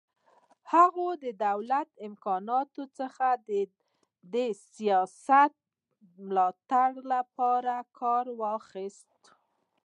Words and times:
هغه 0.71 1.07
د 1.23 1.25
دولتي 1.45 1.95
امکاناتو 2.07 2.83
څخه 2.97 3.27
د 4.33 4.35
سیاسي 4.73 5.45
ملاتړ 6.25 6.89
لپاره 7.13 7.75
کار 7.99 8.25
واخیست. 8.41 9.11